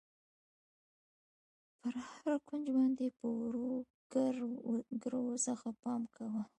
پر 1.79 1.93
هر 2.13 2.31
کونج 2.47 2.65
باندې 2.75 3.05
په 3.17 3.27
ورو 3.39 3.69
ګر 5.03 5.13
وځه، 5.27 5.53
ښه 5.61 5.71
پام 5.81 6.01
کوه. 6.15 6.41